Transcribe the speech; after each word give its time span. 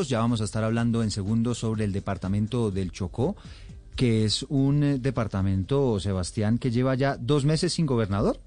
Ya 0.00 0.20
vamos 0.20 0.40
a 0.40 0.44
estar 0.44 0.64
hablando 0.64 1.02
en 1.02 1.10
segundos 1.10 1.58
sobre 1.58 1.84
el 1.84 1.92
departamento 1.92 2.70
del 2.70 2.92
Chocó, 2.92 3.36
que 3.94 4.24
es 4.24 4.42
un 4.48 4.82
eh, 4.82 4.98
departamento, 4.98 6.00
Sebastián, 6.00 6.56
que 6.56 6.70
lleva 6.70 6.94
ya 6.94 7.18
dos 7.18 7.44
meses 7.44 7.74
sin 7.74 7.84
gobernador. 7.84 8.40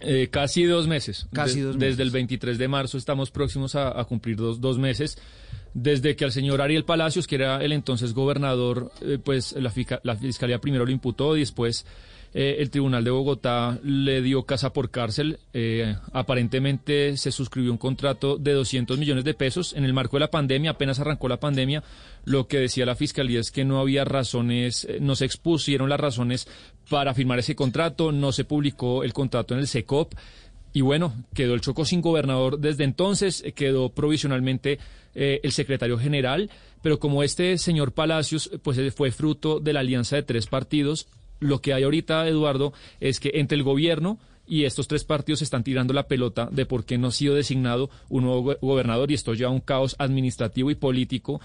Eh, 0.00 0.26
casi 0.28 0.64
dos 0.64 0.88
meses. 0.88 1.28
Casi 1.32 1.60
dos 1.60 1.76
meses. 1.76 1.90
Desde 1.90 2.02
el 2.02 2.10
23 2.10 2.58
de 2.58 2.66
marzo 2.66 2.98
estamos 2.98 3.30
próximos 3.30 3.76
a, 3.76 4.02
cumplir 4.04 4.36
dos, 4.36 4.60
dos, 4.60 4.78
meses. 4.78 5.18
Desde 5.72 6.16
que 6.16 6.24
al 6.24 6.32
señor 6.32 6.60
Ariel 6.60 6.84
Palacios, 6.84 7.28
que 7.28 7.36
era 7.36 7.62
el 7.62 7.70
entonces 7.70 8.12
gobernador, 8.12 8.90
eh, 9.02 9.20
pues 9.22 9.52
la, 9.52 9.72
la 10.02 10.16
fiscalía 10.16 10.60
primero 10.60 10.84
lo 10.84 10.90
imputó 10.90 11.36
y 11.36 11.40
después 11.40 11.86
eh, 12.34 12.56
el 12.60 12.70
Tribunal 12.70 13.04
de 13.04 13.10
Bogotá 13.10 13.78
le 13.82 14.22
dio 14.22 14.44
casa 14.44 14.72
por 14.72 14.90
cárcel. 14.90 15.38
Eh, 15.52 15.94
aparentemente 16.12 17.16
se 17.18 17.30
suscribió 17.30 17.70
un 17.72 17.78
contrato 17.78 18.38
de 18.38 18.52
200 18.52 18.98
millones 18.98 19.24
de 19.24 19.34
pesos 19.34 19.74
en 19.74 19.84
el 19.84 19.92
marco 19.92 20.16
de 20.16 20.20
la 20.20 20.30
pandemia, 20.30 20.70
apenas 20.70 20.98
arrancó 20.98 21.28
la 21.28 21.40
pandemia. 21.40 21.82
Lo 22.24 22.48
que 22.48 22.58
decía 22.58 22.86
la 22.86 22.94
Fiscalía 22.94 23.40
es 23.40 23.50
que 23.50 23.64
no 23.64 23.80
había 23.80 24.04
razones, 24.04 24.84
eh, 24.84 24.98
no 25.00 25.14
se 25.14 25.26
expusieron 25.26 25.90
las 25.90 26.00
razones 26.00 26.48
para 26.88 27.12
firmar 27.12 27.38
ese 27.38 27.54
contrato, 27.54 28.12
no 28.12 28.32
se 28.32 28.44
publicó 28.44 29.04
el 29.04 29.12
contrato 29.12 29.52
en 29.52 29.60
el 29.60 29.66
SECOP. 29.66 30.14
Y 30.72 30.80
bueno, 30.80 31.12
quedó 31.34 31.52
el 31.52 31.60
Choco 31.60 31.84
sin 31.84 32.00
gobernador 32.00 32.58
desde 32.58 32.84
entonces, 32.84 33.44
quedó 33.54 33.90
provisionalmente 33.90 34.78
el 35.14 35.52
secretario 35.52 35.98
general, 35.98 36.48
pero 36.80 36.98
como 36.98 37.22
este 37.22 37.58
señor 37.58 37.92
Palacios 37.92 38.50
pues 38.62 38.80
fue 38.94 39.10
fruto 39.10 39.60
de 39.60 39.74
la 39.74 39.80
alianza 39.80 40.16
de 40.16 40.22
tres 40.22 40.46
partidos, 40.46 41.08
lo 41.42 41.60
que 41.60 41.74
hay 41.74 41.82
ahorita, 41.82 42.26
Eduardo, 42.28 42.72
es 43.00 43.20
que 43.20 43.32
entre 43.34 43.56
el 43.56 43.62
gobierno 43.62 44.18
y 44.46 44.64
estos 44.64 44.88
tres 44.88 45.04
partidos 45.04 45.42
están 45.42 45.64
tirando 45.64 45.92
la 45.92 46.08
pelota 46.08 46.48
de 46.50 46.66
por 46.66 46.84
qué 46.84 46.98
no 46.98 47.08
ha 47.08 47.12
sido 47.12 47.34
designado 47.34 47.90
un 48.08 48.24
nuevo 48.24 48.56
gobernador 48.60 49.10
y 49.10 49.14
esto 49.14 49.34
lleva 49.34 49.50
a 49.50 49.54
un 49.54 49.60
caos 49.60 49.94
administrativo 49.98 50.70
y 50.70 50.74
político 50.74 51.40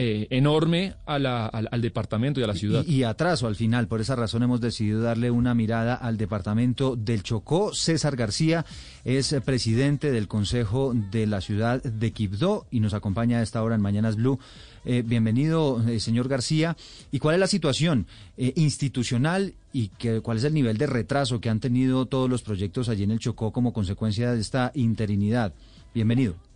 eh, 0.00 0.28
enorme 0.30 0.94
al, 1.06 1.80
departamento 1.82 2.38
y 2.38 2.44
a 2.44 2.46
la 2.46 2.54
ciudad. 2.54 2.86
Y, 2.86 3.02
atraso 3.02 3.48
al 3.48 3.56
final. 3.56 3.88
Por 3.88 4.00
esa 4.00 4.14
razón 4.14 4.44
hemos 4.44 4.60
decidido 4.60 5.00
darle 5.00 5.32
una 5.32 5.56
mirada 5.56 5.96
al 5.96 6.16
departamento 6.16 6.94
del 6.94 7.24
Chocó. 7.24 7.74
César 7.74 8.14
García 8.14 8.64
es 9.04 9.34
presidente 9.44 10.12
del 10.12 10.28
Consejo 10.28 10.94
de 10.94 11.26
la 11.26 11.40
ciudad 11.40 11.82
de 11.82 12.12
Quibdó 12.12 12.68
y 12.70 12.78
nos 12.78 12.94
acompaña 12.94 13.38
a 13.38 13.42
esta 13.42 13.60
hora 13.60 13.74
en 13.74 13.80
Mañanas 13.80 14.14
Blue. 14.14 14.38
Eh, 14.84 15.02
bienvenido, 15.04 15.82
eh, 15.88 15.98
señor 15.98 16.28
García. 16.28 16.76
¿Y 17.10 17.18
cuál 17.18 17.34
es 17.34 17.40
la 17.40 17.48
situación 17.48 18.06
institucional 18.36 19.54
y 19.72 19.88
que, 19.88 20.20
cuál 20.20 20.36
es 20.36 20.44
el 20.44 20.54
nivel 20.54 20.78
de 20.78 20.86
retraso 20.86 21.40
que 21.40 21.50
han 21.50 21.58
tenido 21.58 22.06
todos 22.06 22.30
los 22.30 22.42
proyectos 22.42 22.88
allí 22.88 23.02
en 23.02 23.10
el 23.10 23.18
Chocó 23.18 23.50
como 23.50 23.72
consecuencia 23.72 24.32
de 24.32 24.40
esta 24.40 24.70
interinidad? 24.76 25.54
Bienvenido. 25.92 26.47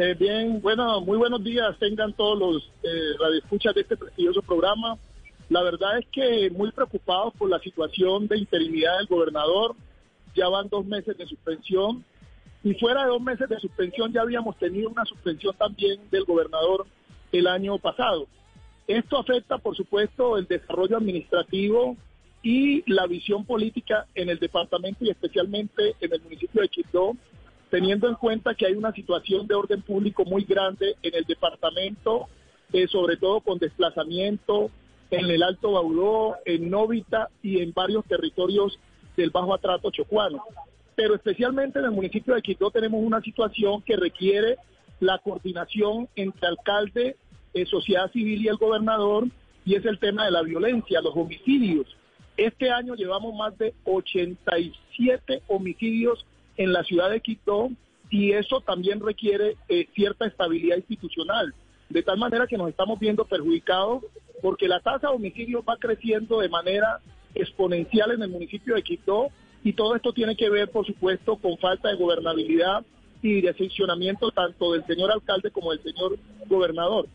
Eh, 0.00 0.14
bien, 0.14 0.62
bueno, 0.62 1.00
muy 1.00 1.18
buenos 1.18 1.42
días 1.42 1.76
tengan 1.80 2.12
todos 2.12 2.38
los 2.38 2.70
eh, 2.84 3.16
radioescuchas 3.18 3.74
de 3.74 3.80
este 3.80 3.96
prestigioso 3.96 4.42
programa. 4.42 4.96
La 5.48 5.60
verdad 5.64 5.98
es 5.98 6.06
que 6.12 6.50
muy 6.50 6.70
preocupados 6.70 7.34
por 7.34 7.50
la 7.50 7.58
situación 7.58 8.28
de 8.28 8.38
interinidad 8.38 8.96
del 8.98 9.08
gobernador. 9.08 9.74
Ya 10.36 10.48
van 10.48 10.68
dos 10.68 10.86
meses 10.86 11.18
de 11.18 11.26
suspensión. 11.26 12.04
Y 12.62 12.74
fuera 12.74 13.02
de 13.02 13.08
dos 13.08 13.20
meses 13.20 13.48
de 13.48 13.58
suspensión 13.58 14.12
ya 14.12 14.20
habíamos 14.20 14.56
tenido 14.58 14.88
una 14.88 15.04
suspensión 15.04 15.56
también 15.56 15.98
del 16.12 16.24
gobernador 16.24 16.86
el 17.32 17.48
año 17.48 17.76
pasado. 17.78 18.28
Esto 18.86 19.18
afecta, 19.18 19.58
por 19.58 19.76
supuesto, 19.76 20.38
el 20.38 20.46
desarrollo 20.46 20.96
administrativo 20.96 21.96
y 22.44 22.88
la 22.88 23.08
visión 23.08 23.44
política 23.44 24.06
en 24.14 24.28
el 24.28 24.38
departamento 24.38 25.04
y 25.04 25.10
especialmente 25.10 25.96
en 26.00 26.12
el 26.12 26.22
municipio 26.22 26.62
de 26.62 26.68
Quito 26.68 27.16
teniendo 27.70 28.08
en 28.08 28.14
cuenta 28.14 28.54
que 28.54 28.66
hay 28.66 28.74
una 28.74 28.92
situación 28.92 29.46
de 29.46 29.54
orden 29.54 29.82
público 29.82 30.24
muy 30.24 30.44
grande 30.44 30.96
en 31.02 31.14
el 31.14 31.24
departamento, 31.24 32.28
eh, 32.72 32.86
sobre 32.88 33.16
todo 33.16 33.40
con 33.40 33.58
desplazamiento 33.58 34.70
en 35.10 35.30
el 35.30 35.42
Alto 35.42 35.72
Baudó, 35.72 36.36
en 36.44 36.70
Novita 36.70 37.28
y 37.42 37.60
en 37.60 37.72
varios 37.72 38.04
territorios 38.04 38.78
del 39.16 39.30
Bajo 39.30 39.54
Atrato 39.54 39.90
Chocuano. 39.90 40.42
Pero 40.94 41.14
especialmente 41.14 41.78
en 41.78 41.86
el 41.86 41.90
municipio 41.90 42.34
de 42.34 42.42
Quito 42.42 42.70
tenemos 42.70 43.00
una 43.02 43.20
situación 43.20 43.82
que 43.82 43.96
requiere 43.96 44.56
la 45.00 45.18
coordinación 45.18 46.08
entre 46.16 46.48
alcalde, 46.48 47.16
eh, 47.54 47.66
sociedad 47.66 48.10
civil 48.10 48.42
y 48.42 48.48
el 48.48 48.56
gobernador, 48.56 49.28
y 49.64 49.74
es 49.74 49.84
el 49.84 49.98
tema 49.98 50.24
de 50.24 50.30
la 50.30 50.42
violencia, 50.42 51.00
los 51.00 51.14
homicidios. 51.14 51.86
Este 52.36 52.70
año 52.70 52.94
llevamos 52.94 53.34
más 53.34 53.56
de 53.58 53.74
87 53.84 55.42
homicidios 55.48 56.24
en 56.58 56.72
la 56.74 56.84
ciudad 56.84 57.10
de 57.10 57.20
Quito 57.20 57.70
y 58.10 58.32
eso 58.32 58.60
también 58.60 59.00
requiere 59.00 59.56
eh, 59.68 59.88
cierta 59.94 60.26
estabilidad 60.26 60.76
institucional, 60.76 61.54
de 61.88 62.02
tal 62.02 62.18
manera 62.18 62.46
que 62.46 62.58
nos 62.58 62.68
estamos 62.68 62.98
viendo 62.98 63.24
perjudicados 63.24 64.02
porque 64.42 64.68
la 64.68 64.80
tasa 64.80 65.08
de 65.08 65.14
homicidios 65.14 65.62
va 65.66 65.76
creciendo 65.78 66.40
de 66.40 66.48
manera 66.48 67.00
exponencial 67.34 68.12
en 68.12 68.22
el 68.22 68.28
municipio 68.28 68.74
de 68.74 68.82
Quito 68.82 69.28
y 69.64 69.72
todo 69.72 69.96
esto 69.96 70.12
tiene 70.12 70.36
que 70.36 70.50
ver, 70.50 70.70
por 70.70 70.86
supuesto, 70.86 71.36
con 71.36 71.56
falta 71.58 71.88
de 71.88 71.96
gobernabilidad 71.96 72.84
y 73.22 73.40
de 73.40 73.54
funcionamiento 73.54 74.30
tanto 74.30 74.72
del 74.72 74.84
señor 74.86 75.10
alcalde 75.10 75.50
como 75.50 75.72
del 75.72 75.82
señor 75.82 76.18
gobernador. 76.46 77.08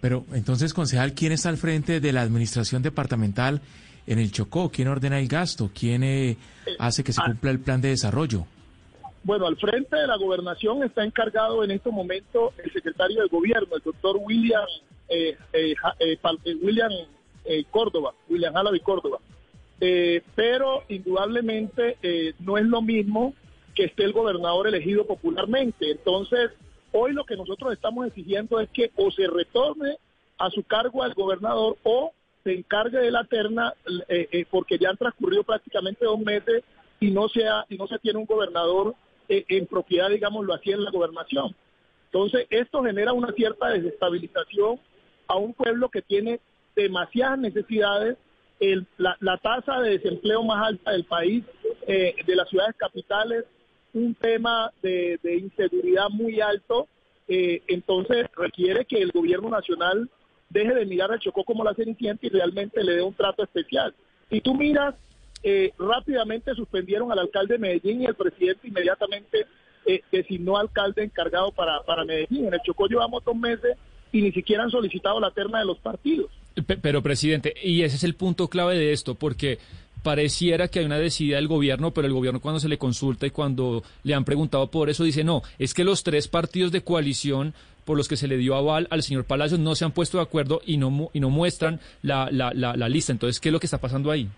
Pero 0.00 0.24
entonces, 0.32 0.72
concejal, 0.72 1.14
¿quién 1.14 1.32
está 1.32 1.48
al 1.48 1.56
frente 1.56 2.00
de 2.00 2.12
la 2.12 2.22
administración 2.22 2.82
departamental 2.82 3.60
en 4.06 4.18
el 4.18 4.32
Chocó? 4.32 4.70
¿Quién 4.70 4.88
ordena 4.88 5.18
el 5.18 5.28
gasto? 5.28 5.70
¿Quién 5.74 6.02
eh, 6.02 6.36
hace 6.78 7.02
que 7.04 7.12
se 7.12 7.20
ah. 7.22 7.26
cumpla 7.26 7.50
el 7.50 7.60
plan 7.60 7.80
de 7.80 7.88
desarrollo? 7.88 8.46
Bueno, 9.24 9.46
al 9.46 9.56
frente 9.56 9.96
de 9.96 10.06
la 10.06 10.16
gobernación 10.16 10.84
está 10.84 11.04
encargado 11.04 11.64
en 11.64 11.72
este 11.72 11.90
momento 11.90 12.52
el 12.62 12.72
secretario 12.72 13.20
del 13.20 13.28
gobierno, 13.28 13.74
el 13.74 13.82
doctor 13.82 14.16
William 14.24 14.64
eh, 15.08 15.36
eh, 15.52 15.74
William 16.62 16.90
Córdoba, 17.70 18.12
William 18.28 18.52
Jalavi 18.54 18.80
Córdoba. 18.80 19.18
pero 19.78 20.84
indudablemente 20.88 21.96
no 22.40 22.58
es 22.58 22.64
lo 22.64 22.82
mismo 22.82 23.34
que 23.74 23.84
esté 23.84 24.04
el 24.04 24.12
gobernador 24.12 24.68
elegido 24.68 25.06
popularmente. 25.06 25.90
Entonces, 25.90 26.50
hoy 26.92 27.12
lo 27.12 27.24
que 27.24 27.36
nosotros 27.36 27.72
estamos 27.72 28.06
exigiendo 28.06 28.60
es 28.60 28.68
que 28.70 28.90
o 28.96 29.10
se 29.10 29.26
retorne 29.26 29.98
a 30.38 30.50
su 30.50 30.62
cargo 30.62 31.02
al 31.02 31.14
gobernador 31.14 31.76
o 31.82 32.12
se 32.46 32.54
encargue 32.54 32.98
de 32.98 33.10
la 33.10 33.24
terna, 33.24 33.74
eh, 34.08 34.28
eh, 34.30 34.46
porque 34.48 34.78
ya 34.78 34.90
han 34.90 34.96
transcurrido 34.96 35.42
prácticamente 35.42 36.04
dos 36.04 36.20
meses 36.20 36.62
y 37.00 37.10
no 37.10 37.28
se, 37.28 37.42
y 37.68 37.76
no 37.76 37.88
se 37.88 37.98
tiene 37.98 38.20
un 38.20 38.24
gobernador 38.24 38.94
eh, 39.28 39.44
en 39.48 39.66
propiedad, 39.66 40.08
digámoslo 40.08 40.54
así, 40.54 40.70
en 40.70 40.84
la 40.84 40.92
gobernación. 40.92 41.56
Entonces, 42.04 42.46
esto 42.50 42.84
genera 42.84 43.12
una 43.12 43.32
cierta 43.32 43.70
desestabilización 43.70 44.78
a 45.26 45.36
un 45.36 45.54
pueblo 45.54 45.88
que 45.88 46.02
tiene 46.02 46.38
demasiadas 46.76 47.40
necesidades, 47.40 48.16
la, 48.96 49.16
la, 49.18 49.38
tasa 49.38 49.80
de 49.80 49.98
desempleo 49.98 50.44
más 50.44 50.68
alta 50.68 50.92
del 50.92 51.04
país, 51.04 51.44
de 51.86 52.36
las 52.36 52.48
ciudades 52.48 52.76
capitales, 52.78 53.44
un 53.92 54.14
tema 54.14 54.72
de, 54.82 55.18
de 55.22 55.36
inseguridad 55.36 56.08
muy 56.10 56.40
alto, 56.40 56.86
entonces 57.26 58.28
requiere 58.36 58.84
que 58.84 59.02
el 59.02 59.10
gobierno 59.10 59.50
nacional 59.50 60.08
deje 60.58 60.74
de 60.74 60.86
mirar 60.86 61.12
al 61.12 61.20
Chocó 61.20 61.44
como 61.44 61.64
la 61.64 61.74
cenicienta 61.74 62.26
y 62.26 62.30
realmente 62.30 62.82
le 62.82 62.96
dé 62.96 63.02
un 63.02 63.14
trato 63.14 63.42
especial. 63.42 63.94
Si 64.30 64.40
tú 64.40 64.54
miras, 64.54 64.94
eh, 65.42 65.72
rápidamente 65.78 66.54
suspendieron 66.54 67.12
al 67.12 67.18
alcalde 67.18 67.54
de 67.54 67.60
Medellín 67.60 68.02
y 68.02 68.06
el 68.06 68.14
presidente 68.14 68.68
inmediatamente 68.68 69.46
eh, 69.86 70.00
designó 70.10 70.56
alcalde 70.56 71.04
encargado 71.04 71.52
para, 71.52 71.82
para 71.82 72.04
Medellín. 72.04 72.46
En 72.46 72.54
el 72.54 72.60
Chocó 72.64 72.86
llevamos 72.86 73.24
dos 73.24 73.36
meses 73.36 73.76
y 74.12 74.22
ni 74.22 74.32
siquiera 74.32 74.64
han 74.64 74.70
solicitado 74.70 75.20
la 75.20 75.30
terna 75.30 75.60
de 75.60 75.66
los 75.66 75.78
partidos. 75.78 76.30
Pero, 76.82 77.02
presidente, 77.02 77.54
y 77.62 77.82
ese 77.82 77.96
es 77.96 78.04
el 78.04 78.14
punto 78.14 78.48
clave 78.48 78.78
de 78.78 78.92
esto, 78.92 79.14
porque 79.14 79.58
pareciera 80.02 80.68
que 80.68 80.78
hay 80.78 80.84
una 80.84 80.98
decidida 80.98 81.36
del 81.36 81.48
gobierno, 81.48 81.90
pero 81.92 82.06
el 82.06 82.14
gobierno 82.14 82.40
cuando 82.40 82.60
se 82.60 82.68
le 82.68 82.78
consulta 82.78 83.26
y 83.26 83.30
cuando 83.30 83.82
le 84.04 84.14
han 84.14 84.24
preguntado 84.24 84.70
por 84.70 84.88
eso 84.88 85.02
dice 85.02 85.24
no, 85.24 85.42
es 85.58 85.74
que 85.74 85.82
los 85.82 86.04
tres 86.04 86.28
partidos 86.28 86.70
de 86.70 86.82
coalición 86.82 87.54
por 87.86 87.96
los 87.96 88.08
que 88.08 88.16
se 88.16 88.28
le 88.28 88.36
dio 88.36 88.56
aval 88.56 88.88
al 88.90 89.02
señor 89.02 89.24
Palacios 89.24 89.60
no 89.60 89.74
se 89.74 89.84
han 89.84 89.92
puesto 89.92 90.18
de 90.18 90.24
acuerdo 90.24 90.60
y 90.66 90.76
no, 90.76 91.08
y 91.14 91.20
no 91.20 91.30
muestran 91.30 91.80
la, 92.02 92.28
la, 92.30 92.52
la, 92.52 92.88
lista. 92.88 93.12
Entonces, 93.12 93.40
¿qué 93.40 93.48
es 93.48 93.52
lo 93.52 93.60
que 93.60 93.66
está 93.66 93.78
pasando 93.78 94.10
ahí? 94.10 94.28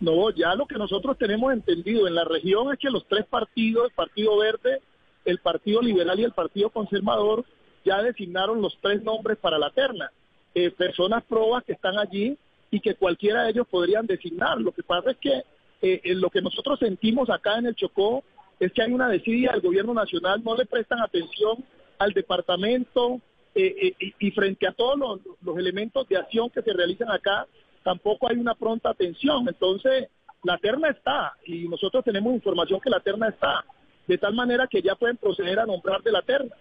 No, 0.00 0.30
ya 0.30 0.54
lo 0.54 0.66
que 0.66 0.76
nosotros 0.76 1.18
tenemos 1.18 1.52
entendido 1.52 2.06
en 2.06 2.14
la 2.14 2.24
región 2.24 2.72
es 2.72 2.78
que 2.78 2.90
los 2.90 3.06
tres 3.08 3.24
partidos, 3.26 3.86
el 3.86 3.94
Partido 3.94 4.36
Verde, 4.38 4.80
el 5.24 5.38
Partido 5.38 5.80
Liberal 5.80 6.20
y 6.20 6.24
el 6.24 6.32
Partido 6.32 6.68
Conservador, 6.68 7.44
ya 7.84 8.02
designaron 8.02 8.60
los 8.60 8.78
tres 8.80 9.02
nombres 9.02 9.38
para 9.38 9.58
la 9.58 9.70
terna. 9.70 10.12
Eh, 10.54 10.70
personas 10.70 11.24
probas 11.24 11.64
que 11.64 11.72
están 11.72 11.98
allí 11.98 12.36
y 12.70 12.80
que 12.80 12.94
cualquiera 12.94 13.44
de 13.44 13.50
ellos 13.50 13.66
podrían 13.68 14.06
designar. 14.06 14.60
Lo 14.60 14.72
que 14.72 14.82
pasa 14.82 15.12
es 15.12 15.16
que 15.16 15.42
eh, 15.80 16.14
lo 16.14 16.28
que 16.28 16.42
nosotros 16.42 16.78
sentimos 16.78 17.30
acá 17.30 17.58
en 17.58 17.66
el 17.66 17.74
Chocó 17.74 18.22
es 18.60 18.72
que 18.72 18.82
hay 18.82 18.92
una 18.92 19.08
desidia 19.08 19.52
del 19.52 19.62
gobierno 19.62 19.94
nacional, 19.94 20.42
no 20.44 20.54
le 20.54 20.66
prestan 20.66 21.00
atención 21.00 21.64
al 21.98 22.12
departamento 22.12 23.20
eh, 23.54 23.94
eh, 24.00 24.12
y, 24.18 24.30
frente 24.32 24.66
a 24.66 24.72
todos 24.72 24.98
los, 25.42 25.58
elementos 25.58 26.08
de 26.08 26.16
acción 26.16 26.50
que 26.50 26.62
se 26.62 26.72
realizan 26.72 27.10
acá, 27.10 27.46
tampoco 27.82 28.28
hay 28.28 28.36
una 28.36 28.54
pronta 28.54 28.90
atención. 28.90 29.46
Entonces, 29.48 30.08
la 30.42 30.58
terna 30.58 30.88
está 30.88 31.34
y 31.44 31.68
nosotros 31.68 32.04
tenemos 32.04 32.34
información 32.34 32.80
que 32.80 32.90
la 32.90 33.00
terna 33.00 33.28
está, 33.28 33.64
de 34.06 34.18
tal 34.18 34.34
manera 34.34 34.66
que 34.66 34.82
ya 34.82 34.94
pueden 34.96 35.16
proceder 35.16 35.58
a 35.58 35.66
nombrar 35.66 36.02
de 36.02 36.12
la 36.12 36.22
terna. 36.22 36.54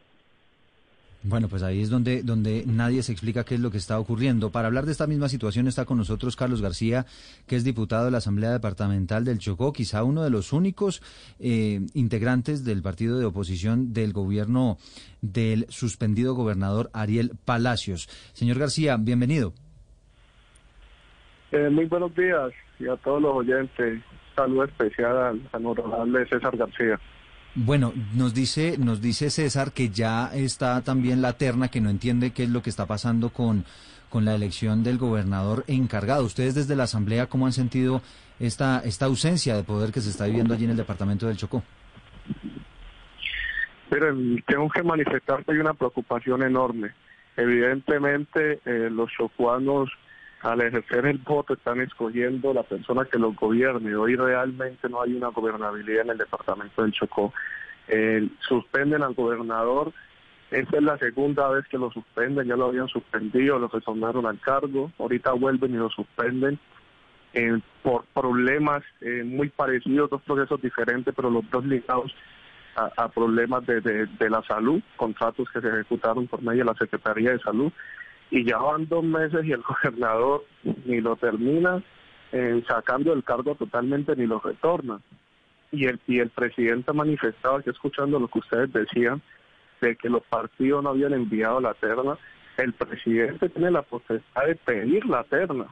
Bueno, 1.26 1.48
pues 1.48 1.64
ahí 1.64 1.82
es 1.82 1.90
donde, 1.90 2.22
donde 2.22 2.66
nadie 2.68 3.02
se 3.02 3.14
explica 3.14 3.46
qué 3.46 3.56
es 3.56 3.62
lo 3.62 3.72
que 3.72 3.78
está 3.78 3.98
ocurriendo. 3.98 4.52
Para 4.52 4.68
hablar 4.68 4.86
de 4.86 4.92
esta 4.92 5.08
misma 5.08 5.30
situación 5.30 5.68
está 5.68 5.86
con 5.86 5.98
nosotros 5.98 6.36
Carlos 6.36 6.62
García, 6.62 7.06
que 7.48 7.56
es 7.56 7.64
diputado 7.64 8.06
de 8.06 8.12
la 8.12 8.18
Asamblea 8.18 8.52
Departamental 8.52 9.24
del 9.24 9.40
Chocó, 9.40 9.72
quizá 9.72 10.04
uno 10.04 10.24
de 10.24 10.30
los 10.30 10.52
únicos 10.52 11.02
eh, 11.40 11.80
integrantes 11.94 12.66
del 12.66 12.82
partido 12.82 13.20
de 13.20 13.26
oposición 13.26 13.94
del 13.94 14.12
gobierno 14.12 14.78
del 15.22 15.66
suspendido 15.70 16.34
gobernador 16.36 16.90
Ariel 16.92 17.32
Palacios. 17.46 18.10
Señor 18.34 18.60
García, 18.60 18.98
bienvenido. 19.00 19.54
Eh, 21.54 21.70
muy 21.70 21.86
buenos 21.86 22.14
días 22.16 22.52
y 22.80 22.88
a 22.90 22.98
todos 22.98 23.22
los 23.22 23.34
oyentes. 23.34 24.02
Saludo 24.36 24.66
especial 24.66 25.40
al 25.54 25.66
honorable 25.66 26.28
César 26.28 26.58
García. 26.58 27.00
Bueno, 27.56 27.94
nos 28.16 28.34
dice, 28.34 28.78
nos 28.80 29.00
dice 29.00 29.30
César 29.30 29.74
que 29.74 29.90
ya 29.90 30.34
está 30.34 30.82
también 30.82 31.22
la 31.22 31.34
terna, 31.34 31.68
que 31.68 31.82
no 31.82 31.92
entiende 31.92 32.32
qué 32.32 32.44
es 32.44 32.50
lo 32.50 32.64
que 32.64 32.72
está 32.72 32.88
pasando 32.88 33.30
con, 33.30 33.64
con 34.10 34.26
la 34.26 34.34
elección 34.34 34.84
del 34.84 34.98
gobernador 34.98 35.64
encargado. 35.68 36.24
Ustedes 36.24 36.56
desde 36.56 36.76
la 36.76 36.84
Asamblea, 36.84 37.28
¿cómo 37.28 37.46
han 37.46 37.54
sentido 37.54 38.02
esta, 38.40 38.80
esta 38.80 39.06
ausencia 39.06 39.56
de 39.56 39.64
poder 39.64 39.92
que 39.92 40.02
se 40.02 40.10
está 40.10 40.26
viviendo 40.26 40.56
allí 40.56 40.66
en 40.66 40.72
el 40.72 40.78
departamento 40.78 41.28
del 41.28 41.38
Chocó? 41.38 41.64
Miren, 43.92 44.44
tengo 44.48 44.68
que 44.70 44.82
manifestar 44.82 45.46
que 45.46 45.52
hay 45.52 45.60
una 45.60 45.76
preocupación 45.76 46.42
enorme. 46.42 46.90
Evidentemente, 47.38 48.62
eh, 48.66 48.90
los 48.90 49.12
chocuanos 49.12 49.92
al 50.44 50.60
ejercer 50.60 51.06
el 51.06 51.20
voto 51.20 51.54
están 51.54 51.80
escogiendo 51.80 52.54
la 52.54 52.64
persona 52.64 53.06
que 53.06 53.18
los 53.18 53.34
gobierne. 53.36 53.96
Hoy 53.96 54.18
realmente 54.18 54.90
no 54.90 55.02
hay 55.02 55.14
una 55.14 55.30
gobernabilidad 55.30 56.02
en 56.02 56.12
el 56.12 56.18
departamento 56.18 56.82
del 56.82 56.92
Chocó. 56.92 57.34
suspenden 58.48 59.04
al 59.04 59.14
gobernador. 59.14 59.94
Esta 60.52 60.78
es 60.78 60.84
la 60.84 60.98
segunda 60.98 61.48
vez 61.50 61.66
que 61.70 61.78
lo 61.78 61.92
suspenden. 61.92 62.48
Ya 62.48 62.58
lo 62.58 62.66
habían 62.66 62.90
suspendido, 62.90 63.58
lo 63.58 63.70
retornaron 63.70 64.26
al 64.26 64.40
cargo. 64.42 64.92
Ahorita 65.00 65.32
vuelven 65.32 65.76
y 65.76 65.78
lo 65.78 65.90
suspenden 65.90 66.60
eh, 67.34 67.60
por 67.82 68.04
problemas 68.14 68.84
eh, 69.00 69.24
muy 69.24 69.48
parecidos, 69.48 70.10
dos 70.10 70.22
procesos 70.24 70.62
diferentes, 70.62 71.14
pero 71.16 71.30
los 71.30 71.50
dos 71.50 71.66
ligados 71.66 72.14
a, 72.76 73.08
problemas 73.08 73.64
de, 73.68 73.82
de 73.82 74.30
la 74.32 74.42
salud, 74.44 74.82
contratos 74.96 75.48
que 75.54 75.62
se 75.62 75.68
ejecutaron 75.68 76.28
por 76.28 76.42
medio 76.42 76.66
de 76.66 76.72
la 76.72 76.74
Secretaría 76.74 77.32
de 77.32 77.40
Salud 77.40 77.72
y 78.34 78.44
ya 78.46 78.58
van 78.58 78.88
dos 78.88 79.04
meses 79.04 79.46
y 79.46 79.52
el 79.52 79.62
gobernador 79.84 80.44
ni 80.86 81.00
lo 81.02 81.16
termina 81.16 81.84
eh, 82.32 82.64
sacando 82.68 83.12
del 83.12 83.24
cargo 83.24 83.54
totalmente 83.54 84.16
ni 84.16 84.26
lo 84.26 84.40
retorna. 84.40 85.00
Y 85.72 85.86
el, 85.86 86.00
y 86.08 86.18
el 86.18 86.30
presidente 86.30 86.90
ha 86.90 86.94
manifestado, 86.94 87.58
aquí 87.58 87.70
escuchando 87.70 88.20
lo 88.20 88.28
que 88.28 88.40
ustedes 88.40 88.74
decían, 88.74 89.22
de 89.82 89.96
que 89.96 90.10
los 90.10 90.24
partidos 90.24 90.84
no 90.84 90.90
habían 90.90 91.14
enviado 91.14 91.62
la 91.62 91.76
terna, 91.76 92.18
el 92.58 92.74
presidente 92.74 93.50
tiene 93.50 93.70
la 93.70 93.84
potestad 93.84 94.46
de 94.48 94.56
pedir 94.56 95.06
la 95.06 95.24
terna. 95.26 95.68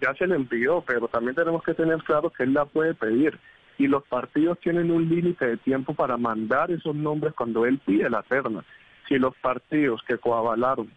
Ya 0.00 0.14
se 0.14 0.28
le 0.28 0.36
envió, 0.36 0.84
pero 0.86 1.08
también 1.08 1.34
tenemos 1.34 1.64
que 1.64 1.74
tener 1.74 1.98
claro 2.04 2.30
que 2.30 2.44
él 2.44 2.54
la 2.54 2.66
puede 2.66 2.94
pedir. 2.94 3.36
Y 3.78 3.88
los 3.88 4.04
partidos 4.04 4.60
tienen 4.60 4.92
un 4.92 5.08
límite 5.08 5.44
de 5.44 5.56
tiempo 5.56 5.92
para 5.92 6.16
mandar 6.16 6.70
esos 6.70 6.94
nombres 6.94 7.34
cuando 7.34 7.66
él 7.66 7.80
pide 7.84 8.08
la 8.08 8.22
terna. 8.22 8.64
Si 9.08 9.18
los 9.18 9.36
partidos 9.38 10.02
que 10.06 10.18
coavalaron 10.18 10.88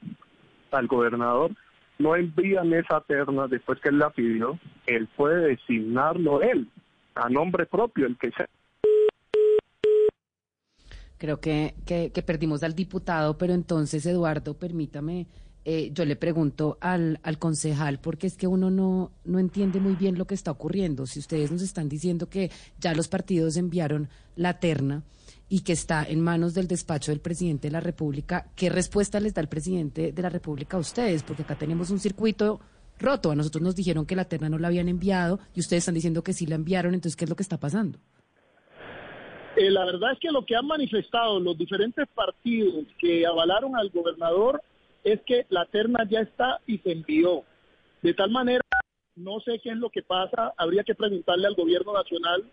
al 0.78 0.88
gobernador, 0.88 1.52
no 2.00 2.16
envían 2.16 2.74
esa 2.74 3.02
terna 3.02 3.48
después 3.48 3.80
que 3.82 3.90
él 3.90 4.00
la 4.00 4.10
pidió, 4.10 4.58
él 4.88 5.08
puede 5.16 5.50
designarlo 5.50 6.42
él, 6.42 6.68
a 7.16 7.30
nombre 7.30 7.66
propio, 7.66 8.08
el 8.08 8.18
que 8.18 8.32
sea. 8.32 8.48
Creo 11.18 11.42
que, 11.42 11.76
que, 11.86 12.24
perdimos 12.24 12.64
al 12.64 12.74
diputado, 12.74 13.38
pero 13.38 13.54
entonces, 13.54 14.06
Eduardo, 14.06 14.54
permítame, 14.54 15.28
eh, 15.66 15.92
yo 15.92 16.06
le 16.06 16.16
pregunto 16.16 16.78
al, 16.80 17.20
al 17.24 17.38
concejal, 17.38 18.00
porque 18.00 18.28
es 18.28 18.38
que 18.38 18.48
uno 18.48 18.72
no, 18.72 19.12
no 19.26 19.38
entiende 19.38 19.82
muy 19.82 19.96
bien 19.96 20.18
lo 20.18 20.26
que 20.26 20.34
está 20.34 20.52
ocurriendo. 20.52 21.06
Si 21.06 21.20
ustedes 21.20 21.52
nos 21.52 21.62
están 21.62 21.90
diciendo 21.90 22.30
que 22.30 22.50
ya 22.80 22.94
los 22.94 23.10
partidos 23.10 23.58
enviaron 23.58 24.08
la 24.38 24.60
terna, 24.60 25.04
y 25.50 25.62
que 25.62 25.74
está 25.74 26.06
en 26.08 26.22
manos 26.22 26.54
del 26.54 26.68
despacho 26.68 27.12
del 27.12 27.22
presidente 27.22 27.68
de 27.68 27.72
la 27.72 27.80
República, 27.80 28.46
¿qué 28.56 28.70
respuesta 28.70 29.20
les 29.20 29.34
da 29.34 29.42
el 29.42 29.50
presidente 29.50 30.12
de 30.12 30.22
la 30.22 30.30
República 30.30 30.78
a 30.78 30.80
ustedes? 30.80 31.24
Porque 31.24 31.42
acá 31.42 31.56
tenemos 31.56 31.90
un 31.90 32.00
circuito 32.00 32.60
roto. 33.00 33.32
A 33.32 33.36
nosotros 33.36 33.64
nos 33.64 33.76
dijeron 33.76 34.06
que 34.06 34.16
la 34.16 34.26
terna 34.26 34.50
no 34.50 34.60
la 34.60 34.68
habían 34.68 34.88
enviado 34.88 35.40
y 35.56 35.60
ustedes 35.60 35.82
están 35.82 35.96
diciendo 35.96 36.24
que 36.24 36.34
sí 36.34 36.46
la 36.46 36.56
enviaron. 36.56 36.94
Entonces, 36.94 37.16
¿qué 37.16 37.26
es 37.26 37.30
lo 37.30 37.36
que 37.36 37.44
está 37.44 37.60
pasando? 37.60 37.98
Eh, 39.56 39.72
la 39.72 39.86
verdad 39.86 40.14
es 40.14 40.20
que 40.20 40.32
lo 40.32 40.46
que 40.46 40.56
han 40.56 40.68
manifestado 40.68 41.40
los 41.40 41.58
diferentes 41.58 42.08
partidos 42.14 42.86
que 43.00 43.26
avalaron 43.26 43.76
al 43.76 43.90
gobernador 43.90 44.62
es 45.04 45.20
que 45.26 45.46
la 45.50 45.66
terna 45.66 46.08
ya 46.08 46.20
está 46.20 46.62
y 46.68 46.78
se 46.78 46.92
envió. 46.92 47.44
De 48.02 48.14
tal 48.14 48.30
manera, 48.30 48.62
no 49.16 49.40
sé 49.42 49.60
qué 49.62 49.72
es 49.72 49.78
lo 49.78 49.90
que 49.90 50.04
pasa, 50.04 50.54
habría 50.58 50.84
que 50.84 50.96
preguntarle 50.96 51.48
al 51.48 51.56
gobierno 51.56 51.94
nacional, 51.94 52.44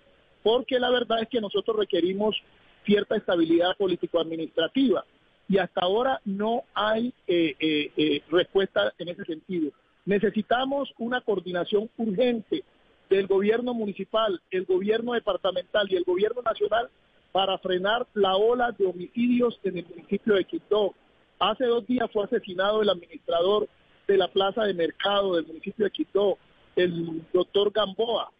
porque 0.42 0.80
la 0.80 0.90
verdad 0.90 1.22
es 1.22 1.28
que 1.28 1.40
nosotros 1.40 1.76
requerimos 1.76 2.36
cierta 2.86 3.16
estabilidad 3.16 3.76
político-administrativa. 3.76 5.04
Y 5.48 5.58
hasta 5.58 5.82
ahora 5.82 6.20
no 6.24 6.62
hay 6.74 7.12
eh, 7.26 7.54
eh, 7.58 7.92
eh, 7.96 8.22
respuesta 8.30 8.92
en 8.98 9.08
ese 9.08 9.24
sentido. 9.24 9.72
Necesitamos 10.04 10.92
una 10.98 11.20
coordinación 11.20 11.90
urgente 11.98 12.64
del 13.10 13.26
gobierno 13.26 13.74
municipal, 13.74 14.40
el 14.50 14.64
gobierno 14.64 15.12
departamental 15.12 15.86
y 15.90 15.96
el 15.96 16.04
gobierno 16.04 16.42
nacional 16.42 16.88
para 17.32 17.58
frenar 17.58 18.06
la 18.14 18.36
ola 18.36 18.72
de 18.72 18.86
homicidios 18.86 19.60
en 19.62 19.78
el 19.78 19.86
municipio 19.86 20.34
de 20.34 20.44
Quito. 20.44 20.94
Hace 21.38 21.66
dos 21.66 21.86
días 21.86 22.10
fue 22.12 22.24
asesinado 22.24 22.82
el 22.82 22.88
administrador 22.88 23.68
de 24.08 24.16
la 24.16 24.28
plaza 24.28 24.64
de 24.64 24.74
mercado 24.74 25.36
del 25.36 25.46
municipio 25.46 25.84
de 25.84 25.90
Quito, 25.90 26.38
el 26.76 27.22
doctor 27.32 27.70
Gamboa. 27.72 28.30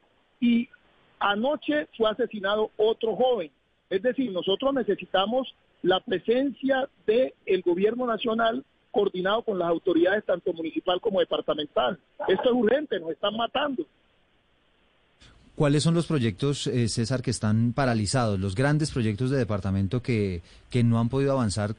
Y 0.40 0.68
anoche 1.18 1.88
fue 1.96 2.10
asesinado 2.10 2.70
otro 2.76 3.14
joven. 3.14 3.50
Es 3.88 4.02
decir, 4.02 4.32
nosotros 4.32 4.74
necesitamos 4.74 5.54
la 5.82 6.00
presencia 6.00 6.88
del 7.06 7.32
el 7.44 7.62
gobierno 7.62 8.06
nacional 8.06 8.64
coordinado 8.90 9.42
con 9.42 9.58
las 9.58 9.68
autoridades 9.68 10.24
tanto 10.24 10.52
municipal 10.52 11.00
como 11.00 11.20
departamental. 11.20 11.98
Esto 12.26 12.44
es 12.44 12.52
urgente, 12.52 12.98
nos 12.98 13.10
están 13.10 13.36
matando. 13.36 13.84
¿Cuáles 15.54 15.82
son 15.82 15.94
los 15.94 16.06
proyectos, 16.06 16.66
eh, 16.66 16.88
César, 16.88 17.22
que 17.22 17.30
están 17.30 17.72
paralizados, 17.72 18.38
los 18.38 18.54
grandes 18.54 18.90
proyectos 18.90 19.30
de 19.30 19.38
departamento 19.38 20.02
que, 20.02 20.42
que 20.70 20.82
no 20.82 20.98
han 20.98 21.08
podido 21.08 21.32
avanzar 21.32 21.74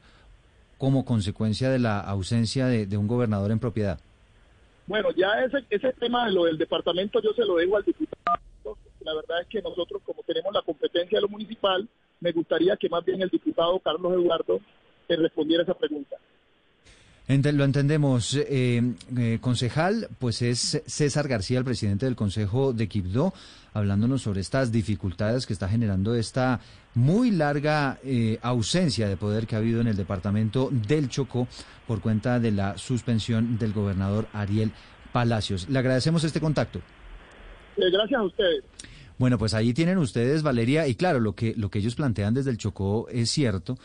como 0.78 1.04
consecuencia 1.04 1.70
de 1.70 1.78
la 1.78 2.00
ausencia 2.00 2.66
de, 2.66 2.86
de 2.86 2.96
un 2.96 3.06
gobernador 3.06 3.50
en 3.50 3.58
propiedad? 3.58 4.00
Bueno, 4.86 5.10
ya 5.16 5.44
ese, 5.44 5.64
ese 5.70 5.92
tema 5.92 6.26
de 6.26 6.32
lo 6.32 6.44
del 6.44 6.56
departamento 6.56 7.20
yo 7.20 7.32
se 7.34 7.44
lo 7.44 7.56
dejo 7.56 7.76
al 7.76 7.84
diputado 7.84 8.38
la 9.08 9.14
verdad 9.14 9.40
es 9.40 9.46
que 9.48 9.62
nosotros, 9.62 10.02
como 10.04 10.22
tenemos 10.22 10.52
la 10.52 10.62
competencia 10.62 11.16
de 11.16 11.22
lo 11.22 11.28
municipal, 11.28 11.88
me 12.20 12.32
gustaría 12.32 12.76
que 12.76 12.88
más 12.88 13.04
bien 13.04 13.22
el 13.22 13.28
diputado 13.28 13.78
Carlos 13.80 14.12
Eduardo 14.12 14.60
te 15.06 15.16
respondiera 15.16 15.62
esa 15.62 15.74
pregunta. 15.74 16.16
lo 17.28 17.64
entendemos. 17.64 18.34
Eh, 18.34 18.94
eh, 19.16 19.38
concejal, 19.40 20.08
pues 20.18 20.42
es 20.42 20.82
César 20.86 21.28
García, 21.28 21.58
el 21.58 21.64
presidente 21.64 22.06
del 22.06 22.16
Consejo 22.16 22.72
de 22.72 22.88
Quibdó, 22.88 23.32
hablándonos 23.74 24.22
sobre 24.22 24.40
estas 24.40 24.72
dificultades 24.72 25.46
que 25.46 25.52
está 25.52 25.68
generando 25.68 26.14
esta 26.14 26.60
muy 26.94 27.30
larga 27.30 27.98
eh, 28.02 28.38
ausencia 28.42 29.08
de 29.08 29.16
poder 29.16 29.46
que 29.46 29.56
ha 29.56 29.58
habido 29.58 29.80
en 29.80 29.88
el 29.88 29.96
departamento 29.96 30.70
del 30.72 31.08
Chocó 31.08 31.46
por 31.86 32.00
cuenta 32.00 32.40
de 32.40 32.50
la 32.50 32.76
suspensión 32.76 33.58
del 33.58 33.72
gobernador 33.72 34.26
Ariel 34.32 34.72
Palacios. 35.12 35.68
Le 35.68 35.78
agradecemos 35.78 36.24
este 36.24 36.40
contacto. 36.40 36.80
gracias 37.76 38.20
a 38.20 38.24
ustedes. 38.24 38.64
Bueno, 39.18 39.36
pues 39.36 39.52
ahí 39.52 39.74
tienen 39.74 39.98
ustedes, 39.98 40.42
Valeria, 40.42 40.86
y 40.86 40.94
claro, 40.94 41.18
lo 41.18 41.34
que, 41.34 41.54
lo 41.56 41.70
que 41.70 41.80
ellos 41.80 41.96
plantean 41.96 42.34
desde 42.34 42.50
el 42.50 42.58
Chocó 42.58 43.08
es 43.10 43.30
cierto. 43.30 43.76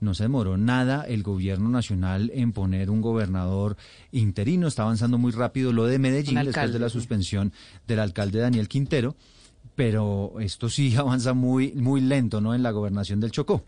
No 0.00 0.14
se 0.14 0.24
demoró 0.24 0.56
nada 0.56 1.04
el 1.04 1.22
gobierno 1.22 1.68
nacional 1.68 2.30
en 2.34 2.52
poner 2.52 2.90
un 2.90 3.02
gobernador 3.02 3.76
interino. 4.12 4.66
Está 4.66 4.82
avanzando 4.82 5.18
muy 5.18 5.30
rápido 5.30 5.72
lo 5.72 5.84
de 5.84 5.98
Medellín 5.98 6.42
después 6.42 6.72
de 6.72 6.78
la 6.78 6.88
suspensión 6.88 7.52
del 7.86 8.00
alcalde 8.00 8.40
Daniel 8.40 8.66
Quintero. 8.66 9.14
Pero 9.76 10.34
esto 10.40 10.68
sí 10.68 10.94
avanza 10.96 11.34
muy, 11.34 11.72
muy 11.72 12.00
lento, 12.00 12.40
¿no? 12.40 12.54
En 12.54 12.62
la 12.62 12.70
gobernación 12.70 13.20
del 13.20 13.30
Chocó. 13.30 13.62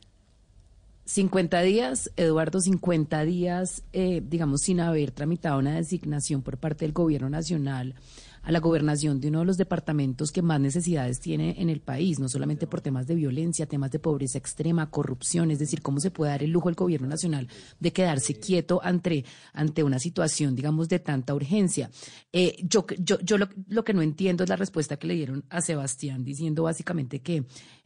50 1.05 1.61
días, 1.62 2.11
Eduardo, 2.17 2.61
50 2.61 3.25
días, 3.25 3.83
eh, 3.93 4.23
digamos, 4.26 4.62
sin 4.62 4.81
haber 4.81 5.11
tramitado 5.11 5.59
una 5.59 5.75
designación 5.75 6.43
por 6.43 6.57
parte 6.57 6.85
del 6.85 6.93
gobierno 6.93 7.29
nacional 7.29 7.95
a 8.43 8.53
la 8.53 8.61
gobernación 8.61 9.21
de 9.21 9.29
uno 9.29 9.41
de 9.41 9.45
los 9.47 9.57
departamentos 9.57 10.33
que 10.33 10.43
más 10.43 10.61
necesidades 10.61 11.21
tiene 11.21 11.55
en 11.59 11.69
el 11.69 11.81
país, 11.81 12.19
no 12.19 12.29
solamente 12.29 12.67
por 12.67 12.81
temas 12.81 13.07
de 13.07 13.15
violencia, 13.15 13.67
temas 13.67 13.91
de 13.91 13.99
pobreza 13.99 14.39
extrema, 14.39 14.91
corrupción, 14.91 15.51
es 15.51 15.59
decir, 15.59 15.83
cómo 15.83 16.01
se 16.01 16.11
puede 16.11 16.33
dar 16.33 16.43
el 16.43 16.51
lujo 16.51 16.69
al 16.69 16.75
gobierno 16.75 17.09
nacional 17.09 17.49
de 17.79 17.93
quedarse 17.93 18.35
quieto 18.35 18.81
ante, 18.83 19.25
ante 19.53 19.83
una 19.83 19.99
situación, 19.99 20.55
digamos, 20.55 20.89
de 20.89 20.99
tanta 20.99 21.35
urgencia. 21.35 21.91
Eh, 22.33 22.57
yo 22.63 22.87
yo, 22.99 23.19
yo 23.21 23.37
lo, 23.39 23.85
que 23.85 23.95
no 23.95 24.03
entiendo 24.03 24.45
es 24.45 24.51
la 24.51 24.57
respuesta 24.57 24.97
que 24.97 25.07
le 25.07 25.15
dieron 25.15 25.45
a 25.51 25.61
Sebastián 25.61 26.25
diciendo 26.25 26.65
básicamente 26.65 27.21
que, 27.21 27.45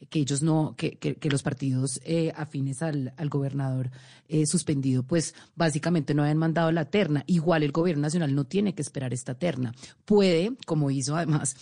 que 0.08 0.20
ellos 0.20 0.42
no, 0.42 0.74
que, 0.76 0.98
que, 0.98 1.30
los 1.30 1.42
partidos 1.42 2.00
eh, 2.04 2.32
afines 2.36 2.82
al, 2.82 3.12
al 3.16 3.28
gobernador 3.28 3.90
eh, 4.28 4.44
suspendido, 4.46 5.04
pues 5.04 5.34
básicamente 5.54 6.12
no 6.14 6.22
habían 6.22 6.38
mandado 6.38 6.72
la 6.72 6.86
terna. 6.86 7.22
Igual 7.26 7.62
el 7.62 7.72
gobierno 7.72 8.02
nacional 8.02 8.34
no 8.34 8.44
tiene 8.44 8.74
que 8.74 8.82
esperar 8.82 9.12
esta 9.12 9.34
terna. 9.34 9.72
Puede, 10.04 10.45
como 10.66 10.90
hizo 10.90 11.16
además 11.16 11.56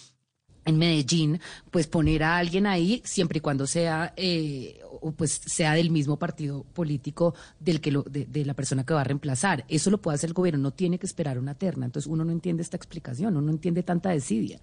en 0.64 0.78
Medellín, 0.78 1.40
pues 1.70 1.86
poner 1.86 2.22
a 2.22 2.38
alguien 2.38 2.66
ahí 2.66 3.02
siempre 3.04 3.38
y 3.38 3.40
cuando 3.40 3.66
sea 3.66 4.14
eh, 4.16 4.80
pues 5.16 5.32
sea 5.44 5.74
del 5.74 5.90
mismo 5.90 6.18
partido 6.18 6.64
político 6.64 7.34
del 7.60 7.80
que 7.80 7.90
lo, 7.90 8.02
de, 8.02 8.24
de, 8.24 8.44
la 8.44 8.54
persona 8.54 8.84
que 8.84 8.94
va 8.94 9.02
a 9.02 9.04
reemplazar. 9.04 9.64
Eso 9.68 9.90
lo 9.90 10.00
puede 10.00 10.14
hacer 10.14 10.28
el 10.30 10.34
gobierno, 10.34 10.62
no 10.62 10.70
tiene 10.72 10.98
que 10.98 11.06
esperar 11.06 11.38
una 11.38 11.54
terna. 11.54 11.84
Entonces 11.86 12.10
uno 12.10 12.24
no 12.24 12.32
entiende 12.32 12.62
esta 12.62 12.76
explicación, 12.76 13.36
uno 13.36 13.46
no 13.46 13.52
entiende 13.52 13.82
tanta 13.82 14.10
desidia. 14.10 14.60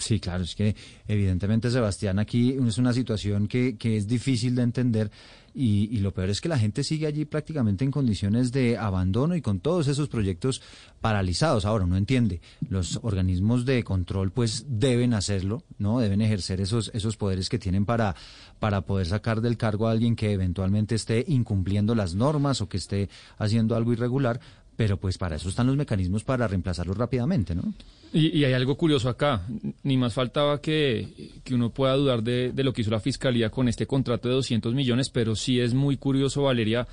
Sí, 0.00 0.18
claro, 0.18 0.44
es 0.44 0.54
que 0.54 0.74
evidentemente, 1.06 1.70
Sebastián, 1.70 2.18
aquí 2.18 2.56
es 2.66 2.78
una 2.78 2.94
situación 2.94 3.46
que, 3.46 3.76
que 3.76 3.98
es 3.98 4.08
difícil 4.08 4.54
de 4.54 4.62
entender 4.62 5.10
y, 5.52 5.98
lo 5.98 6.14
peor 6.14 6.30
es 6.30 6.40
que 6.40 6.48
la 6.48 6.58
gente 6.58 6.84
sigue 6.84 7.06
allí 7.06 7.24
prácticamente 7.24 7.84
en 7.84 7.90
condiciones 7.90 8.52
de 8.52 8.78
abandono 8.78 9.34
y 9.34 9.42
con 9.42 9.60
todos 9.60 9.88
esos 9.88 10.08
proyectos 10.08 10.62
paralizados. 11.00 11.64
Ahora, 11.64 11.84
uno 11.84 11.96
entiende, 11.96 12.40
los 12.68 13.00
organismos 13.02 13.64
de 13.64 13.82
control 13.82 14.30
pues 14.30 14.66
deben 14.68 15.12
hacerlo, 15.12 15.64
¿no? 15.78 15.98
Deben 15.98 16.20
ejercer 16.22 16.60
esos, 16.60 16.90
esos 16.94 17.16
poderes 17.16 17.48
que 17.48 17.58
tienen 17.58 17.84
para, 17.84 18.14
para 18.58 18.82
poder 18.82 19.08
sacar 19.08 19.40
del 19.40 19.56
cargo 19.56 19.88
a 19.88 19.92
alguien 19.92 20.14
que 20.14 20.32
eventualmente 20.32 20.94
esté 20.94 21.24
incumpliendo 21.26 21.94
las 21.94 22.14
normas 22.14 22.60
o 22.60 22.68
que 22.68 22.76
esté 22.76 23.08
haciendo 23.38 23.74
algo 23.74 23.92
irregular, 23.92 24.40
pero 24.80 24.96
pues 24.96 25.18
para 25.18 25.36
eso 25.36 25.50
están 25.50 25.66
los 25.66 25.76
mecanismos 25.76 26.24
para 26.24 26.48
reemplazarlos 26.48 26.96
rápidamente, 26.96 27.54
¿no? 27.54 27.74
Y, 28.14 28.42
hay 28.44 28.54
algo 28.54 28.78
curioso 28.78 29.10
acá, 29.10 29.42
ni 29.82 29.98
más 29.98 30.14
faltaba 30.14 30.58
que, 30.62 31.06
que 31.44 31.54
uno 31.54 31.68
pueda 31.68 31.94
dudar 31.96 32.22
de, 32.22 32.50
de, 32.52 32.64
lo 32.64 32.72
que 32.72 32.80
hizo 32.80 32.90
la 32.90 32.98
Fiscalía 32.98 33.50
con 33.50 33.68
este 33.68 33.86
contrato 33.86 34.30
de 34.30 34.36
200 34.36 34.72
millones, 34.72 35.10
pero 35.10 35.36
sí 35.36 35.60
es 35.60 35.74
muy 35.74 35.98
curioso, 35.98 36.44
Valeria, 36.44 36.88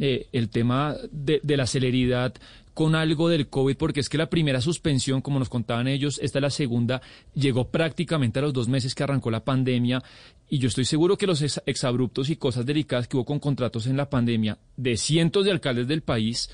eh, 0.00 0.26
el 0.32 0.48
tema 0.48 0.96
de, 1.12 1.38
de, 1.44 1.56
la 1.56 1.68
celeridad 1.68 2.34
con 2.74 2.96
algo 2.96 3.28
del 3.28 3.46
COVID, 3.46 3.76
porque 3.76 4.00
es 4.00 4.08
que 4.08 4.18
la 4.18 4.28
primera 4.28 4.60
suspensión, 4.60 5.20
como 5.22 5.38
nos 5.38 5.48
contaban 5.48 5.86
ellos, 5.86 6.18
esta 6.20 6.40
es 6.40 6.42
la 6.42 6.50
segunda, 6.50 7.02
llegó 7.36 7.68
prácticamente 7.68 8.40
a 8.40 8.42
los 8.42 8.52
dos 8.52 8.66
meses 8.66 8.96
que 8.96 9.04
arrancó 9.04 9.30
la 9.30 9.44
pandemia, 9.44 10.02
y 10.48 10.58
yo 10.58 10.66
estoy 10.66 10.86
seguro 10.86 11.16
que 11.16 11.28
los 11.28 11.40
exabruptos 11.66 12.30
y 12.30 12.36
cosas 12.36 12.66
delicadas 12.66 13.06
que 13.06 13.16
hubo 13.16 13.24
con 13.24 13.38
contratos 13.38 13.86
en 13.86 13.96
la 13.96 14.10
pandemia 14.10 14.58
de 14.76 14.96
cientos 14.96 15.44
de 15.44 15.52
alcaldes 15.52 15.86
del 15.86 16.02
país, 16.02 16.50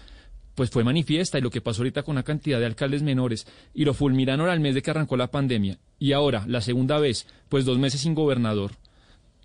pues 0.54 0.70
fue 0.70 0.84
manifiesta 0.84 1.38
y 1.38 1.42
lo 1.42 1.50
que 1.50 1.60
pasó 1.60 1.82
ahorita 1.82 2.02
con 2.02 2.12
una 2.12 2.22
cantidad 2.22 2.58
de 2.58 2.66
alcaldes 2.66 3.02
menores 3.02 3.46
y 3.74 3.84
lo 3.84 3.94
fulminaron 3.94 4.48
al 4.48 4.60
mes 4.60 4.74
de 4.74 4.82
que 4.82 4.90
arrancó 4.90 5.16
la 5.16 5.30
pandemia 5.30 5.78
y 5.98 6.12
ahora 6.12 6.44
la 6.46 6.60
segunda 6.60 6.98
vez, 6.98 7.26
pues 7.48 7.64
dos 7.64 7.78
meses 7.78 8.00
sin 8.00 8.14
gobernador. 8.14 8.72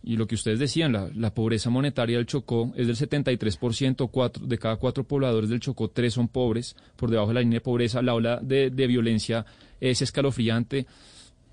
Y 0.01 0.15
lo 0.15 0.27
que 0.27 0.35
ustedes 0.35 0.59
decían, 0.59 0.93
la, 0.93 1.09
la 1.13 1.33
pobreza 1.33 1.69
monetaria 1.69 2.17
del 2.17 2.25
Chocó 2.25 2.71
es 2.75 2.87
del 2.87 2.95
73%, 2.95 4.09
cuatro, 4.09 4.45
de 4.45 4.57
cada 4.57 4.77
cuatro 4.77 5.03
pobladores 5.03 5.49
del 5.49 5.59
Chocó, 5.59 5.89
tres 5.89 6.13
son 6.13 6.29
pobres, 6.29 6.75
por 6.95 7.09
debajo 7.09 7.29
de 7.29 7.33
la 7.33 7.39
línea 7.41 7.57
de 7.57 7.63
pobreza, 7.63 8.01
la 8.01 8.13
ola 8.13 8.39
de, 8.41 8.69
de 8.69 8.87
violencia 8.87 9.45
es 9.81 10.01
escalofriante. 10.01 10.85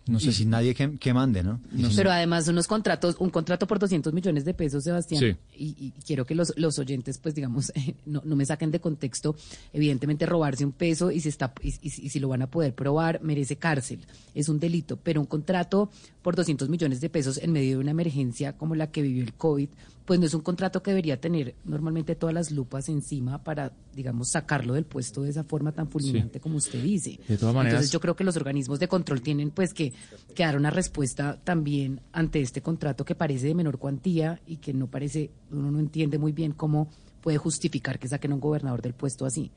No 0.07 0.21
sé. 0.21 0.33
si 0.33 0.45
nadie 0.45 0.75
que, 0.75 1.15
mande, 1.15 1.43
¿no? 1.43 1.61
Pero 1.97 2.11
además 2.11 2.47
unos 2.47 2.69
contratos, 2.69 3.17
un 3.19 3.31
contrato 3.31 3.67
por 3.67 3.79
200 3.79 4.13
millones 4.13 4.45
de 4.45 4.55
pesos, 4.55 4.85
Sebastián. 4.85 5.37
Y, 5.57 5.93
quiero 6.07 6.25
que 6.25 6.35
los, 6.35 6.53
los 6.57 6.79
oyentes, 6.79 7.19
pues 7.19 7.35
digamos, 7.35 7.73
no, 8.07 8.23
no, 8.25 8.37
me 8.37 8.47
saquen 8.47 8.71
de 8.71 8.81
contexto. 8.81 9.35
Evidentemente 9.73 10.25
robarse 10.27 10.65
un 10.65 10.73
peso 10.73 11.11
y 11.11 11.21
si, 11.21 11.29
está, 11.29 11.53
y, 11.63 11.75
y, 11.83 11.91
si 11.91 12.21
lo 12.21 12.29
van 12.29 12.43
a 12.43 12.51
poder 12.51 12.75
probar, 12.75 13.21
merece 13.23 13.57
cárcel. 13.57 14.01
Es 14.35 14.49
un 14.49 14.61
delito. 14.61 14.97
Pero 14.97 15.21
un 15.21 15.27
contrato 15.27 15.91
por 16.27 16.35
200 16.35 16.69
millones 16.69 17.01
de 17.01 17.09
pesos 17.09 17.39
en 17.39 17.53
medio 17.53 17.77
de 17.77 17.83
una 17.83 17.93
emergencia 17.93 18.57
como 18.57 18.75
la 18.75 18.91
que 18.91 19.01
vivió 19.01 19.23
el 19.23 19.35
COVID, 19.35 19.69
pues 20.05 20.19
no 20.19 20.27
es 20.27 20.35
un 20.35 20.41
contrato 20.41 20.83
que 20.83 20.91
debería 20.91 21.21
tener 21.21 21.55
normalmente 21.65 22.17
todas 22.17 22.35
las 22.35 22.51
lupas 22.51 22.89
encima 22.89 23.45
para, 23.45 23.71
digamos, 23.95 24.31
sacarlo 24.33 24.75
del 24.75 24.87
puesto 24.87 25.23
de 25.23 25.31
esa 25.31 25.45
forma 25.45 25.71
tan 25.71 25.89
fulminante 25.89 26.41
como 26.41 26.57
usted 26.57 26.83
dice. 26.83 27.21
De 27.29 27.37
todas 27.37 27.55
maneras. 27.55 27.75
Entonces 27.75 27.93
yo 27.93 28.01
creo 28.01 28.17
que 28.17 28.25
los 28.25 28.37
organismos 28.37 28.81
de 28.81 28.89
control 28.89 29.23
tienen 29.23 29.53
pues 29.53 29.73
que, 29.73 29.93
que, 30.35 30.43
dar 30.43 30.57
una 30.57 30.71
respuesta 30.71 31.39
también 31.45 32.01
ante 32.11 32.41
este 32.41 32.61
contrato 32.61 33.05
que 33.05 33.15
parece 33.15 33.47
de 33.47 33.55
menor 33.55 33.79
cuantía 33.79 34.41
y 34.49 34.57
que 34.57 34.73
no 34.73 34.89
parece, 34.89 35.31
uno 35.53 35.71
no 35.71 35.79
entiende 35.79 36.19
muy 36.19 36.33
bien 36.33 36.51
cómo 36.51 36.89
puede 37.21 37.39
justificar 37.39 38.01
que 38.01 38.09
saquen 38.09 38.33
a 38.33 38.35
un 38.35 38.41
gobernador 38.41 38.83
del 38.83 38.95
puesto 38.95 39.27
así. 39.27 39.53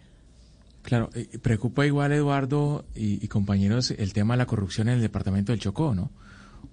Claro, 0.83 1.09
eh, 1.15 1.39
preocupa 1.41 1.87
igual 1.87 2.11
Eduardo 2.11 2.85
y, 2.93 3.27
compañeros 3.27 3.89
el 3.89 4.13
tema 4.13 4.35
de 4.35 4.37
la 4.37 4.45
corrupción 4.45 4.87
en 4.87 4.97
el 4.97 5.01
departamento 5.01 5.51
del 5.51 5.59
Chocó, 5.59 5.95
¿no? 5.95 6.11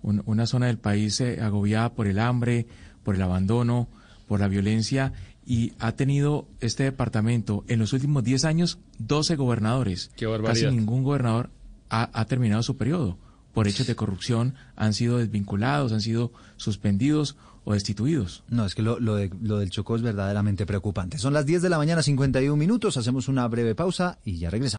Una 0.03 0.47
zona 0.47 0.67
del 0.67 0.79
país 0.79 1.21
eh, 1.21 1.41
agobiada 1.41 1.95
por 1.95 2.07
el 2.07 2.19
hambre, 2.19 2.67
por 3.03 3.15
el 3.15 3.23
abandono, 3.23 3.89
por 4.27 4.41
la 4.41 4.49
violencia 4.49 5.13
y 5.47 5.73
ha 5.79 5.93
tenido 5.93 6.49
este 6.61 6.83
departamento 6.83 7.65
en 7.69 7.79
los 7.79 7.93
últimos 7.93 8.25
10 8.25 8.45
años 8.45 8.79
12 8.99 9.37
gobernadores. 9.37 10.11
Qué 10.17 10.27
Casi 10.45 10.67
ningún 10.67 11.05
gobernador 11.05 11.51
ha, 11.89 12.25
terminado 12.27 12.63
su 12.65 12.77
periodo. 12.77 13.17
Por 13.55 13.69
hechos 13.69 13.87
de 13.87 13.95
corrupción 13.95 14.55
han 14.75 14.93
sido 14.93 15.19
desvinculados, 15.19 15.93
han 15.93 16.01
sido 16.01 16.33
suspendidos 16.57 17.37
o 17.65 17.73
destituidos. 17.73 18.43
No, 18.49 18.67
es 18.67 18.75
que 18.75 18.83
lo, 18.83 18.99
lo, 19.01 19.15
de, 19.15 19.31
lo 19.41 19.59
del 19.59 19.71
Chocó 19.71 19.97
es 19.97 20.03
verdaderamente 20.03 20.67
preocupante. 20.67 21.17
Son 21.17 21.33
las 21.33 21.47
10 21.47 21.63
de 21.63 21.71
la 21.71 21.79
mañana, 21.79 22.03
51 22.03 22.55
minutos. 22.57 22.97
Hacemos 22.97 23.29
una 23.29 23.47
breve 23.49 23.75
pausa 23.75 24.19
y 24.25 24.39
ya 24.39 24.51
regresamos. 24.51 24.73